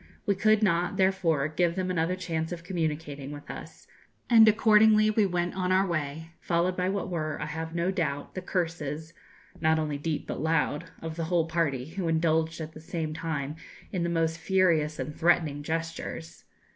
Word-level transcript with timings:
We 0.25 0.33
could 0.33 0.63
not, 0.63 0.97
therefore, 0.97 1.47
give 1.47 1.75
them 1.75 1.91
another 1.91 2.15
chance 2.15 2.51
of 2.51 2.63
communicating 2.63 3.31
with 3.31 3.51
us, 3.51 3.85
and 4.31 4.47
accordingly 4.47 5.11
we 5.11 5.27
went 5.27 5.53
on 5.53 5.71
our 5.71 5.85
way, 5.85 6.31
followed 6.41 6.75
by 6.75 6.89
what 6.89 7.07
were, 7.07 7.39
I 7.39 7.45
have 7.45 7.75
no 7.75 7.91
doubt, 7.91 8.33
the 8.33 8.41
curses 8.41 9.13
not 9.59 9.77
only 9.77 9.99
deep, 9.99 10.25
but 10.25 10.41
loud 10.41 10.85
of 11.03 11.17
the 11.17 11.25
whole 11.25 11.45
party, 11.45 11.85
who 11.89 12.07
indulged 12.07 12.59
at 12.59 12.73
the 12.73 12.81
same 12.81 13.13
time 13.13 13.57
in 13.91 14.01
the 14.01 14.09
most 14.09 14.39
furious 14.39 14.97
and 14.97 15.15
threatening 15.15 15.61
gestures. 15.61 16.45